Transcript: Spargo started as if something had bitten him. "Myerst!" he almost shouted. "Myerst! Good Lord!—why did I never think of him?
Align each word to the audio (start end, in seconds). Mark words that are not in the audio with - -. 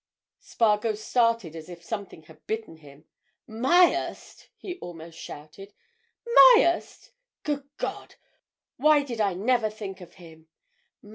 Spargo 0.39 0.95
started 0.95 1.55
as 1.55 1.69
if 1.69 1.83
something 1.83 2.23
had 2.23 2.47
bitten 2.47 2.77
him. 2.77 3.05
"Myerst!" 3.45 4.49
he 4.57 4.79
almost 4.79 5.15
shouted. 5.19 5.75
"Myerst! 6.55 7.11
Good 7.43 7.69
Lord!—why 7.79 9.03
did 9.03 9.21
I 9.21 9.35
never 9.35 9.69
think 9.69 10.01
of 10.01 10.15
him? 10.15 10.47